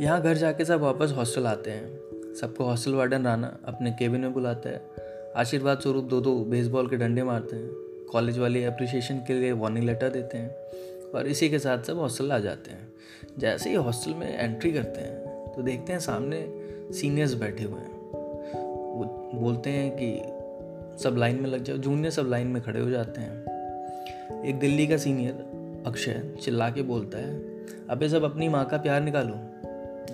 यहाँ 0.00 0.20
घर 0.22 0.34
जाके 0.34 0.64
सब 0.64 0.80
वापस 0.80 1.12
हॉस्टल 1.16 1.46
आते 1.46 1.70
हैं। 1.70 2.34
सबको 2.34 2.64
हॉस्टल 2.64 2.94
वार्डन 2.94 3.24
राना 3.24 3.56
अपने 3.64 3.90
केबिन 3.90 4.20
में 4.20 4.32
बुलाता 4.32 4.68
है। 4.68 4.80
आशीर्वाद 5.36 5.78
स्वरूप 5.78 6.04
दो 6.04 6.20
दो 6.20 6.34
बेसबॉल 6.44 6.88
के 6.88 6.96
डंडे 6.96 7.22
मारते 7.22 7.56
हैं। 7.56 7.70
कॉलेज 8.12 8.38
वाले 8.38 8.64
अप्रिसिएशन 8.64 9.18
के 9.18 9.34
लिए 9.34 9.52
वार्निंग 9.52 9.84
लेटर 9.84 10.08
देते 10.08 10.38
हैं 10.38 11.10
और 11.10 11.26
इसी 11.26 11.48
के 11.50 11.58
साथ 11.58 11.82
सब 11.82 11.98
हॉस्टल 11.98 12.32
आ 12.32 12.38
जाते 12.38 12.70
हैं। 12.70 12.92
जैसे 13.38 13.70
ही 13.70 13.76
हॉस्टल 13.76 14.14
में 14.14 14.38
एंट्री 14.38 14.72
करते 14.72 15.00
हैं 15.00 15.52
तो 15.52 15.62
देखते 15.62 15.92
हैं 15.92 16.00
सामने 16.00 16.44
सीनियर्स 16.92 17.34
बैठे 17.34 17.64
हुए 17.64 17.80
हैं। 17.80 17.94
वो 18.52 19.30
बोलते 19.34 19.70
हैं 19.70 19.90
कि 19.96 21.02
सब 21.04 21.16
लाइन 21.16 21.40
में 21.42 21.50
लग 21.50 21.62
जाओ 21.62 21.76
जूनियर 21.76 22.10
सब 22.10 22.28
लाइन 22.28 22.46
में 22.46 22.62
खड़े 22.62 22.80
हो 22.80 22.90
जाते 22.90 23.20
हैं। 23.20 24.44
एक 24.44 24.58
दिल्ली 24.58 24.86
का 24.86 24.96
सीनियर 24.96 25.82
अक्षय 25.86 26.22
चिल्ला 26.42 26.70
के 26.70 26.82
बोलता 26.82 27.18
है, 27.18 27.34
अबे 27.90 28.08
सब 28.08 28.24
अपनी 28.24 28.48
माँ 28.48 28.64
का 28.64 28.76
प्यार 28.76 29.00
निकालो। 29.00 29.34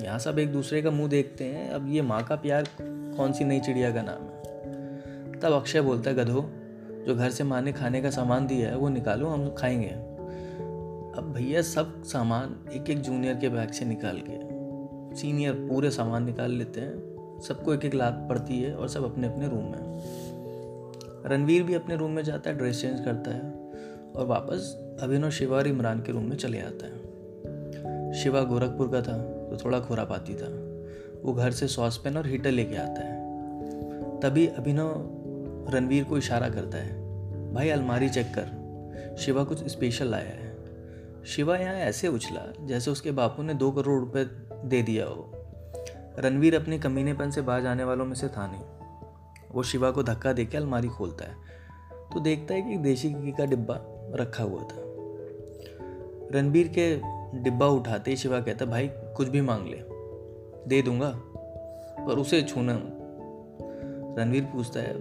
यहाँ 0.01 0.19
सब 0.19 0.39
एक 0.39 0.53
दूसरे 0.53 0.83
का 0.83 0.91
मुँह 0.91 1.09
देखते 1.09 1.45
हैं। 1.45 1.71
अब 1.71 1.93
ये 1.93 2.03
माँ 2.03 2.25
का 2.25 2.37
प्यार 2.37 2.69
कौन 2.81 3.33
सी 3.33 3.45
नई 3.45 3.61
चिड़िया 3.61 3.91
का 3.93 4.03
नाम 4.03 4.23
है? 4.23 4.43
तब 5.41 5.53
अक्षय 5.53 5.81
बोलता 5.81 6.11
है, 6.11 6.17
गधो, 6.17 6.51
जो 7.07 7.15
घर 7.15 7.31
से 7.31 7.45
माँ 7.45 7.63
ने 7.63 7.73
खाने 7.73 8.03
का 8.03 8.11
सामान 8.11 8.47
दिया 8.47 8.69
है, 8.69 8.77
वो 8.77 8.89
निकालो, 8.89 9.27
हम 9.27 9.55
खाएँगे। 9.55 9.89
अब 11.19 11.33
भैया 11.37 11.63
सब 11.63 12.03
सामान 12.03 12.57
एक 12.73 12.91
एक 12.91 13.01
जूनियर 13.01 13.37
के 13.37 13.49
बैग 13.49 13.71
से 13.71 13.85
निकाल 13.85 14.21
के 14.31 14.53
सीनियर 15.17 15.53
पूरे 15.53 15.91
सामान 15.91 16.25
निकाल 16.25 16.51
लेते 16.51 16.81
हैं। 16.81 17.13
सबको 17.49 17.75
एक 17.75 17.85
एक 17.85 17.95
लात 17.95 18.27
पड़ती 18.29 18.63
है 18.63 18.75
और 18.75 18.89
सब 18.89 19.05
अपने 19.05 19.27
अपने 19.27 19.49
रूम 19.49 19.65
में 19.65 20.03
रणवीर 21.27 21.63
भी 21.63 21.75
अपने 21.75 21.97
रूम 21.97 22.11
में 22.11 22.23
जाता 22.23 22.51
है 22.51 22.57
ड्रेस 22.57 22.81
चेंज 22.81 23.05
करता 23.05 23.31
है 23.31 23.53
और 24.17 24.27
वापस 24.27 24.79
अभिनव, 25.03 25.31
शिवा 25.31 25.57
और 25.57 25.67
इमरान 25.67 26.01
के 26.01 26.13
रूम 26.13 26.25
में 26.25 26.37
चले 26.37 26.61
आता 26.61 26.87
है। 26.87 27.03
शिवा 28.13 28.43
गोरखपुर 28.43 28.89
का 28.89 29.03
था। 29.03 29.42
तो 29.53 29.65
थोड़ा 29.65 29.81
खुरापाती 29.81 30.35
था। 30.35 30.49
वो 31.23 31.33
घर 31.33 31.51
से 31.51 31.69
सॉस 31.69 31.97
पेन 31.97 32.17
और 32.17 32.27
हीटर 32.27 32.51
लेके 32.51 32.77
आता 32.77 33.01
है। 33.01 33.21
तभी 34.21 34.47
अभिनव 34.47 35.69
रणवीर 35.71 36.05
को 36.05 36.19
इशारा 36.19 36.49
करता 36.49 36.79
है, 36.79 37.53
भाई 37.55 37.69
अलमारी 37.69 38.09
चेक 38.09 38.27
कर। 38.27 39.17
शिवा 39.19 39.45
कुछ 39.45 39.67
स्पेशल 39.67 40.07
लाया 40.07 40.31
है। 40.31 41.25
शिवा 41.25 41.57
यहाँ 41.57 41.75
ऐसे 41.75 42.09
उछला, 42.09 42.67
जैसे 42.67 42.91
उसके 42.91 43.11
बापू 43.11 43.43
ने 43.43 43.55
दो 43.55 43.71
करोड़ 43.71 44.01
रुपए 44.01 44.25
दे 44.69 44.83
दिया 44.83 45.07
हो। 45.07 45.31
रणवीर 46.19 46.57
अपने 46.57 46.79
कमीनेपन 46.79 47.31
से 47.31 47.41
बाहर 47.41 47.63
जाने 47.63 47.85
वालों 47.85 48.05
में 48.05 48.15
से 48.15 48.29
था 48.29 48.47
नहीं। 48.47 48.65
वो 49.53 49.63
शिवा 49.63 49.91
को 49.91 50.03
धक्का 50.03 50.33
देकर 50.33 50.59
अलमारी 50.59 50.89
खोलता 50.89 51.25
है 51.25 51.35
तो 52.13 52.21
देखता 52.21 52.55
है 52.55 52.63
कि 52.63 52.77
देसी 52.77 53.11
घी 53.11 53.33
का 53.33 53.45
डिब्बा 53.45 53.81
रखा 54.15 54.45
हुआ 54.45 54.63
था। 54.63 54.81
रणबीर 56.31 56.69
के 56.69 56.97
डिब्बा 57.35 57.67
उठाते 57.67 58.11
ही 58.11 58.17
शिवा 58.17 58.41
कहता, 58.41 58.65
भाई, 58.65 58.91
कुछ 58.93 59.29
भी 59.29 59.41
मांग 59.41 59.67
ले। 59.67 59.83
दे 60.69 60.83
दूँगा, 60.83 61.13
पर 62.07 62.19
उसे 62.19 62.43
छूना 62.43 62.83
रणवीर 64.19 64.43
पूछता 64.43 64.81
है, 64.81 64.95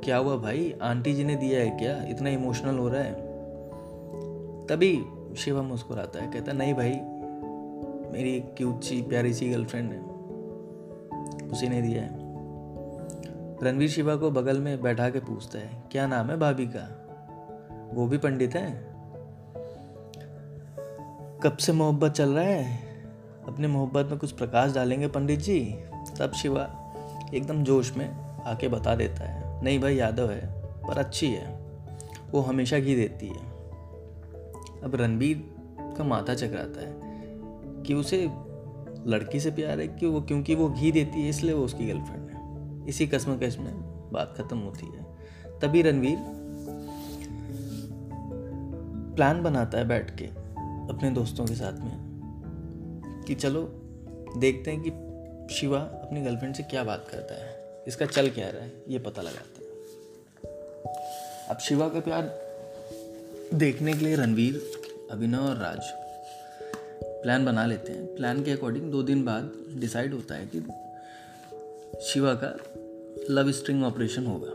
क्या 0.00 0.16
हुआ 0.16 0.36
भाई? 0.36 0.74
आंटी 0.82 1.14
जी 1.14 1.24
ने 1.24 1.36
दिया 1.36 1.60
है 1.60 1.70
क्या? 1.70 2.04
इतना 2.04 2.30
इमोशनल 2.30 2.78
हो 2.78 2.88
रहा 2.88 3.02
है? 3.02 3.14
तभी 4.66 5.04
शिवा 5.36 5.62
मुस्कुराता 5.62 6.22
है, 6.22 6.32
कहता, 6.32 6.52
नहीं 6.52 6.74
भाई, 6.74 6.92
मेरी 8.12 8.36
एक 8.36 8.54
क्यूट 8.56 8.82
सी 8.82 9.02
प्यारी 9.02 9.34
सी 9.34 9.50
गर्लफ्रेंड 9.50 9.92
है। 9.92 10.00
उसी 11.48 11.68
ने 11.68 11.82
दिया 11.82 12.02
है। 12.02 12.10
रणवीर 13.62 13.88
शिवा 13.88 14.16
को 14.16 14.30
बगल 14.30 14.58
में 14.58 14.82
बैठा 14.82 15.10
के 15.10 15.18
पूछता 15.18 15.58
है, 15.58 15.82
क्या 15.92 16.06
नाम 16.06 16.30
है 16.30 16.36
भाभी 16.36 16.66
का? 16.66 17.04
वो 17.94 18.06
भी 18.06 18.18
पंडित 18.18 18.54
है? 18.54 18.97
कब 21.42 21.56
से 21.56 21.72
मोहब्बत 21.72 22.12
चल 22.12 22.28
रहा 22.28 22.44
है? 22.44 22.78
अपने 23.48 23.68
मोहब्बत 23.68 24.06
में 24.06 24.18
कुछ 24.18 24.32
प्रकाश 24.32 24.74
डालेंगे 24.74 25.08
पंडित 25.08 25.40
जी? 25.40 25.76
तब 26.18 26.32
शिवा 26.32 26.92
एकदम 27.34 27.64
जोश 27.64 27.96
में 27.96 28.08
आके 28.42 28.68
बता 28.68 28.94
देता 28.94 29.28
है। 29.28 29.64
नहीं 29.64 29.80
भाई, 29.80 29.96
यादव 29.96 30.30
है, 30.30 30.62
पर 30.88 30.98
अच्छी 30.98 31.26
है। 31.26 31.60
वो 32.30 32.40
हमेशा 32.40 32.78
घी 32.78 32.94
देती 32.96 33.26
है। 33.26 33.52
अब 34.82 34.90
रणबीर 34.94 35.54
का 35.80 36.04
माथा 36.04 36.34
चकराता 36.34 36.80
है 36.80 36.94
कि 37.82 37.94
उसे 37.94 38.30
लड़की 39.06 39.40
से 39.40 39.50
प्यार 39.50 39.80
है 39.80 39.88
कि 39.88 40.06
वो, 40.06 40.20
क्योंकि 40.20 40.54
वो 40.54 40.68
घी 40.70 40.92
देती 40.92 41.22
है, 41.22 41.28
इसलिए 41.28 41.54
वो 41.54 41.64
उसकी 41.64 41.86
गर्लफ्रेंड 41.86 42.30
है। 42.30 42.38
इसी 42.88 43.06
कसमकश 43.06 43.58
में 43.58 43.74
बात 44.12 44.34
खत्म 44.38 44.58
होती 44.58 44.86
है। 44.86 45.06
तभी 45.60 45.82
रणवीर 45.82 46.18
प्लान 49.16 49.42
बनाता 49.42 49.78
है 49.78 49.88
बैठ 49.88 50.18
के। 50.18 50.47
अपने 50.88 51.10
दोस्तों 51.10 51.46
के 51.46 51.54
साथ 51.54 51.72
में। 51.72 52.08
कि 53.26 53.34
चलो, 53.34 53.62
देखते 54.36 54.70
हैं 54.70 54.82
कि 54.82 54.90
शिवा 55.54 55.78
अपनी 55.78 56.22
गर्लफ्रेंड 56.22 56.54
से 56.54 56.62
क्या 56.62 56.84
बात 56.84 57.06
करता 57.10 57.34
है। 57.34 57.82
इसका 57.86 58.06
चल 58.06 58.30
क्या 58.30 58.50
रहा 58.50 58.62
है, 58.62 58.72
ये 58.88 58.98
पता 58.98 59.22
लगाते 59.22 59.64
हैं। 59.64 59.70
अब 61.48 61.58
शिवा 61.58 61.88
का 61.88 62.00
प्यार 62.00 62.48
देखने 63.54 63.92
के 63.92 64.04
लिए 64.04 64.16
रणवीर, 64.16 64.62
अभिनव 65.10 65.38
और 65.38 65.56
राज 65.56 65.80
प्लान 67.22 67.44
बना 67.44 67.66
लेते 67.66 67.92
हैं। 67.92 68.16
प्लान 68.16 68.44
के 68.44 68.50
अकॉर्डिंग 68.50 68.90
दो 68.90 69.02
दिन 69.02 69.24
बाद 69.24 69.52
डिसाइड 69.74 70.14
होता 70.14 70.34
है 70.34 70.50
कि 70.54 70.60
शिवा 72.02 72.34
का 72.34 72.58
लव 73.30 73.52
स्ट्रिंग 73.52 73.84
ऑपरेशन 73.84 74.26
होगा। 74.26 74.50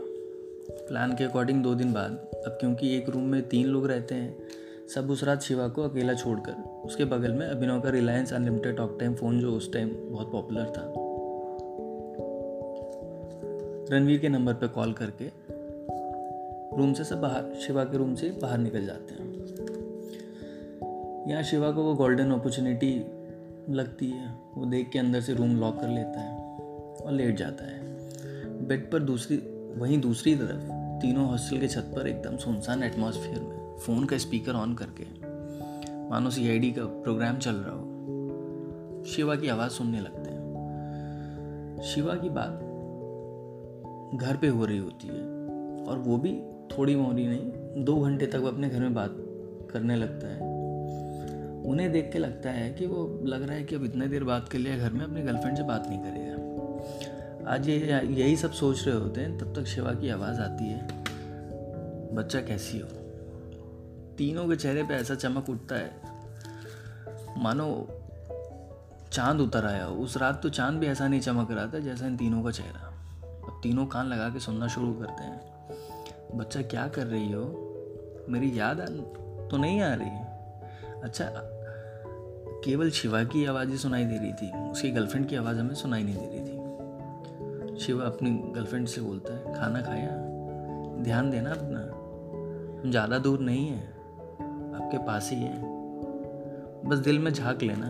प्लान 0.88 1.16
के 1.16 1.24
अकॉर्डिंग 1.24 1.62
दो 1.62 1.74
दिन 1.74 1.92
बाद, 1.92 2.10
अब 2.46 2.52
क्योंकि 2.52 2.96
एक 2.96 3.08
रूम 3.08 3.22
में 3.22 3.48
तीन 3.48 3.66
लोग 3.66 3.86
रहते 3.86 4.14
हैं 4.14 4.43
सब 4.88 5.10
उस 5.10 5.24
रात 5.24 5.42
शिवा 5.42 5.68
को 5.68 5.82
अकेला 5.82 6.14
छोड़कर, 6.14 6.52
उसके 6.84 7.04
बगल 7.04 7.32
में 7.32 7.46
अभिनव 7.46 7.80
का 7.80 7.90
Reliance 7.90 8.32
unlimited 8.32 8.76
talk 8.76 8.96
time 9.00 9.14
phone 9.14 9.40
जो 9.40 9.52
उस 9.52 9.72
टाइम 9.72 9.90
बहुत 10.10 10.32
पॉपुलर 10.32 10.64
था। 10.64 10.92
रणवीर 13.94 14.18
के 14.18 14.28
नंबर 14.28 14.54
पर 14.54 14.66
कॉल 14.66 14.92
करके 14.92 15.24
रूम 16.78 16.92
से 16.92 17.04
सब 17.04 17.20
बाहर, 17.20 17.54
शिवा 17.54 17.84
के 17.84 17.98
रूम 17.98 18.14
से 18.14 18.30
बाहर 18.42 18.58
निकल 18.58 18.86
जाते 18.86 19.14
हैं। 19.14 19.32
यहाँ 21.28 21.42
शिवा 21.42 21.70
को 21.70 21.82
वो 21.82 21.94
गोल्डन 21.94 22.30
अपॉर्चुनिटी 22.30 22.94
लगती 23.70 24.10
है, 24.10 24.34
वो 24.56 24.66
देख 24.66 24.90
के 24.92 24.98
अंदर 24.98 25.20
से 25.20 25.34
रूम 25.34 25.56
लॉक 25.56 25.80
कर 25.80 25.88
लेता 25.88 26.20
है 26.20 26.38
और 26.96 27.12
लेट 27.12 27.36
जाता 27.36 27.64
है। 27.64 27.82
बेड 28.68 28.90
पर 28.90 28.98
दूसरी, 28.98 29.36
वहीं 29.76 30.00
दूसरी 30.00 30.34
तरफ़ 30.36 30.83
तीनों 31.04 31.26
हॉस्टल 31.26 31.58
के 31.58 31.68
छत 31.68 31.92
पर 31.96 32.06
एकदम 32.06 32.36
सुनसान 32.36 32.82
एटमॉस्फेयर 32.82 33.40
में 33.40 33.76
फ़ोन 33.76 34.04
का 34.04 34.18
स्पीकर 34.18 34.52
ऑन 34.52 34.74
करके 34.74 35.04
मानो 36.10 36.30
सी 36.30 36.72
का 36.72 36.84
प्रोग्राम 36.84 37.38
चल 37.38 37.54
रहा 37.54 37.74
हो। 37.74 39.04
शिवा 39.04 39.36
की 39.36 39.48
आवाज़ 39.48 39.72
सुनने 39.72 40.00
लगते 40.00 40.30
हैं। 40.30 40.44
शिवा 41.82 42.14
की 42.14 42.28
बात 42.28 42.52
घर 44.20 44.36
पे 44.36 44.46
हो 44.46 44.64
रही 44.64 44.78
होती 44.78 45.08
है 45.08 45.22
और 45.84 45.98
वो 45.98 46.16
भी 46.16 46.42
थोड़ी 46.42 46.96
मोड़ी 46.96 47.26
नहीं, 47.26 47.52
दो 47.84 48.00
घंटे 48.00 48.26
तक 48.26 48.36
वो 48.36 48.48
अपने 48.48 48.68
घर 48.68 48.80
में 48.80 48.94
बात 48.94 49.16
करने 49.70 49.96
लगता 49.96 50.26
है। 50.26 50.40
उन्हें 51.64 51.92
देख 51.92 52.10
के 52.12 52.18
लगता 52.18 52.50
है 52.50 52.72
कि 52.72 52.86
वो 52.86 53.20
लग 53.22 53.42
रहा 53.42 53.56
है 53.56 53.64
कि 53.64 53.74
अब 53.74 53.84
इतने 53.84 54.08
देर 54.08 54.24
बात 54.24 54.48
कर 54.48 54.58
लिया 54.58 54.76
घर 54.76 54.92
में 54.92 55.04
अपनी 55.04 55.22
गर्लफ्रेंड 55.22 55.56
से 55.56 55.62
बात 55.62 55.86
नहीं 55.88 55.98
करेगा। 55.98 56.36
आज 57.48 57.68
ये 57.68 57.76
यही 58.06 58.36
सब 58.36 58.52
सोच 58.52 58.86
रहे 58.86 58.96
होते 58.96 59.20
हैं, 59.20 59.38
तब 59.38 59.54
तक 59.54 59.64
शिवा 59.64 59.92
की 59.94 60.08
आवाज़ 60.08 60.40
आती 60.40 60.64
है, 60.64 60.88
बच्चा 62.14 62.40
कैसी 62.40 62.78
हो? 62.78 62.88
तीनों 64.18 64.48
के 64.48 64.56
चेहरे 64.56 64.82
पे 64.82 64.94
ऐसा 64.94 65.14
चमक 65.14 65.50
उठता 65.50 65.74
है। 65.74 65.90
मानो 67.42 67.88
चाँद 69.12 69.40
उतर 69.40 69.66
आया 69.66 69.84
हो। 69.84 69.96
उस 69.96 70.16
रात 70.16 70.42
तो 70.42 70.48
चाँद 70.48 70.78
भी 70.78 70.86
ऐसा 70.86 71.08
नहीं 71.08 71.20
चमक 71.20 71.50
रहा 71.50 71.66
था 71.66 71.78
जैसा 71.78 72.06
इन 72.06 72.16
तीनों 72.16 72.42
का 72.42 72.50
चेहरा। 72.50 72.86
अब 73.26 73.60
तीनों 73.62 73.86
कान 73.86 74.06
लगा 74.06 74.28
के 74.28 74.40
सुनना 74.40 74.68
शुरू 74.68 74.92
करते 74.92 75.22
हैं। 75.22 75.40
बच्चा 76.34 76.62
क्या 76.62 76.88
कर 76.88 77.06
रही 77.06 77.32
हो? 77.32 77.44
मेरी 78.28 78.58
याद 78.58 78.80
तो 79.50 79.56
नहीं 79.56 79.80
आ 79.80 79.94
रही। 79.94 80.10
अच्छा 81.02 81.30
केवल 82.64 82.90
शिवा 82.90 83.24
की 83.24 83.46
आवाज़ 83.46 83.76
सुनाई 83.76 84.04
दे 84.04 84.18
रही 84.18 84.32
थी। 84.32 84.70
उसकी 84.70 84.90
गर्लफ्रेंड 84.90 85.28
की 85.28 85.36
आवाज़ 85.36 85.58
हमें 85.58 85.74
सुनाई 85.74 86.02
नहीं 86.02 86.16
दे 86.16 86.26
रही 86.26 86.40
थी। 86.40 86.53
शिवा 87.86 88.04
अपनी 88.04 88.30
गर्लफ्रेंड 88.30 88.86
से 88.86 89.00
बोलता 89.00 89.34
है, 89.34 89.54
खाना 89.54 89.80
खाया? 89.82 90.10
ध्यान 91.02 91.30
देना 91.30 91.50
अपना। 91.50 91.80
हम 92.82 92.90
ज़्यादा 92.90 93.18
दूर 93.18 93.40
नहीं 93.40 93.68
है। 93.68 93.82
आपके 94.74 94.98
पास 94.98 95.30
ही 95.32 95.40
है। 95.40 95.62
बस 96.84 96.98
दिल 96.98 97.18
में 97.18 97.32
झाँक 97.32 97.62
लेना। 97.62 97.88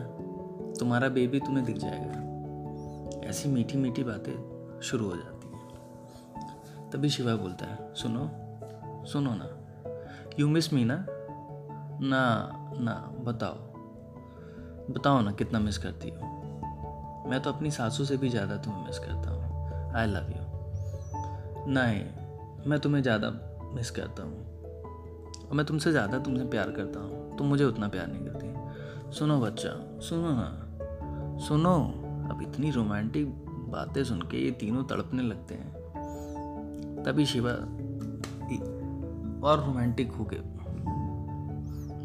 तुम्हारा 0.79 1.09
बेबी 1.09 1.41
तुम्हें 1.41 1.65
दिख 1.65 1.77
जाएगा। 1.79 3.29
ऐसी 3.29 3.49
मीठी 3.49 3.79
मीठी 3.79 4.05
बातें 4.05 4.81
शुरू 4.81 5.05
हो 5.05 5.17
जाती 5.17 5.49
हैं। 5.49 6.91
तभी 6.91 7.09
शिवा 7.09 7.35
बोलता 7.35 7.67
है, 7.67 7.95
सुनो 7.95 8.31
सुनो 9.07 9.31
ना। 9.35 9.49
यू 10.39 10.49
मिस 10.49 10.73
मी 10.73 10.85
ना? 10.85 11.07
ना 12.01 12.25
ना, 12.81 13.15
बताओ। 13.19 13.55
बताओ 14.95 15.21
ना 15.21 15.33
कितना 15.33 15.59
मिस 15.59 15.79
करती 15.79 16.11
हो। 16.11 16.17
मैं 17.31 17.41
तो 17.43 17.53
अपनी 17.53 17.71
सासू 17.71 18.05
से 18.05 18.17
भी 18.17 18.29
ज़्यादा 18.29 18.57
तुम्हें 18.57 18.87
मिस 18.87 18.99
करता 18.99 19.31
हूँ। 19.31 19.34
आई 19.95 20.07
लव 20.07 20.31
यू 20.31 20.43
नहीं, 21.73 22.05
मैं 22.67 22.79
तुम्हें 22.79 23.03
ज़्यादा 23.03 23.31
मिस 23.75 23.91
करता 23.91 24.23
हूँ। 24.23 24.45
और 25.45 25.55
मैं 25.55 25.67
तुमसे 25.67 25.91
ज़्यादा 25.91 26.19
तुमसे 26.19 26.45
प्यार 26.45 26.71
करता 26.71 27.01
हूँ। 27.01 27.37
तुम 27.39 27.47
मुझे 27.47 27.65
उतना 27.65 27.89
प्यार 27.89 28.07
नहीं 28.07 28.27
करती। 28.27 29.15
सुनो 29.15 29.41
बच्चा, 29.41 29.71
सुनो 30.01 30.31
ना। 30.31 31.39
सुनो, 31.39 31.75
अब 32.31 32.43
इतनी 32.43 32.71
रोमांटिक 32.71 33.27
बातें 33.71 34.05
सुन 34.05 34.23
के 34.23 34.45
ये 34.45 34.51
तीनों 34.51 34.85
तड़पने 34.85 35.23
लगते 35.23 35.55
हैं। 35.55 37.03
तभी 37.07 37.27
शिवा 37.27 37.53
और 39.49 39.65
रोमांटिक 39.67 40.13
हो 40.13 40.25
गए। 40.25 40.41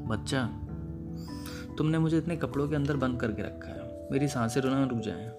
बच्चा, 0.08 0.44
तुमने 1.78 2.00
मुझे 2.00 2.18
इतने 2.18 2.38
कपड़ों 2.38 2.68
के 2.70 2.76
अंदर 2.76 2.98
बंद 2.98 3.20
करके 3.20 3.42
रखा 3.42 3.70
है। 3.70 4.10
मेरी 4.12 4.28
साँसें 4.28 4.62
रोना 4.62 4.86
रुक 4.86 5.00
जाए। 5.00 5.30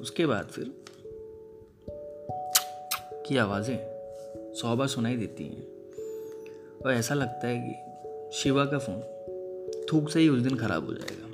उसके 0.00 0.26
बाद 0.26 0.44
फिर 0.44 0.84
की 3.28 3.36
आवाज़ें 3.36 3.78
सौ 4.54 4.76
बार 4.76 4.88
सुनाई 4.88 5.16
देती 5.16 5.44
हैं। 5.44 5.66
और 6.84 6.92
ऐसा 6.92 7.14
लगता 7.14 7.46
है 7.46 7.56
कि 7.60 8.36
शिवा 8.36 8.64
का 8.64 8.78
फ़ोन 8.78 9.00
थूक 9.92 10.10
से 10.10 10.20
ही 10.20 10.28
उस 10.28 10.40
दिन 10.40 10.56
ख़राब 10.56 10.86
हो 10.86 10.92
जाएगा। 10.94 11.28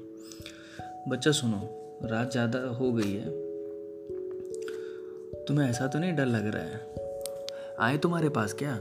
बच्चा 1.08 1.30
सुनो, 1.30 1.60
रात 2.04 2.32
ज़्यादा 2.32 2.58
हो 2.58 2.92
गई 2.92 3.12
है। 3.12 3.30
तुम्हें 5.44 5.70
ऐसा 5.70 5.86
तो 5.86 5.98
नहीं 5.98 6.14
डर 6.14 6.26
लग 6.26 6.46
रहा 6.46 6.62
है? 6.62 6.94
आए 7.80 7.98
तुम्हारे 7.98 8.28
पास 8.28 8.52
क्या? 8.52 8.80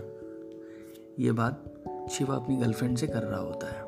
ये 1.20 1.32
बात 1.32 1.64
शिवा 2.12 2.36
अपनी 2.36 2.56
गर्लफ्रेंड 2.58 2.98
से 2.98 3.08
कर 3.08 3.24
रहा 3.24 3.40
होता 3.40 3.68
है। 3.68 3.82